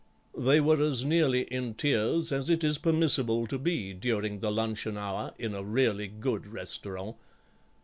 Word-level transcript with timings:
They 0.35 0.59
were 0.59 0.81
as 0.81 1.05
nearly 1.05 1.41
in 1.41 1.75
tears 1.75 2.31
as 2.31 2.49
it 2.49 2.63
is 2.63 2.79
permissible 2.79 3.45
to 3.45 3.59
be 3.59 3.93
during 3.93 4.39
the 4.39 4.51
luncheon 4.51 4.97
hour 4.97 5.35
in 5.37 5.53
a 5.53 5.61
really 5.61 6.07
good 6.07 6.47
restaurant. 6.47 7.17